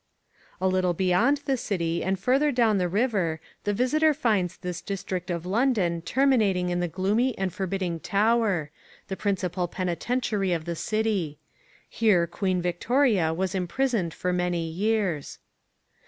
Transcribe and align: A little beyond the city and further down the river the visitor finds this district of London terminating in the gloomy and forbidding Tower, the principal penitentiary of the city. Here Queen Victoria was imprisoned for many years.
A 0.59 0.67
little 0.67 0.95
beyond 0.95 1.41
the 1.45 1.55
city 1.55 2.03
and 2.03 2.17
further 2.19 2.51
down 2.51 2.79
the 2.79 2.89
river 2.89 3.39
the 3.65 3.71
visitor 3.71 4.15
finds 4.15 4.57
this 4.57 4.81
district 4.81 5.29
of 5.29 5.45
London 5.45 6.01
terminating 6.01 6.69
in 6.69 6.79
the 6.79 6.87
gloomy 6.87 7.37
and 7.37 7.53
forbidding 7.53 7.99
Tower, 7.99 8.71
the 9.09 9.15
principal 9.15 9.67
penitentiary 9.67 10.53
of 10.53 10.65
the 10.65 10.75
city. 10.75 11.37
Here 11.87 12.25
Queen 12.25 12.63
Victoria 12.63 13.31
was 13.31 13.53
imprisoned 13.53 14.11
for 14.11 14.33
many 14.33 14.67
years. 14.67 15.37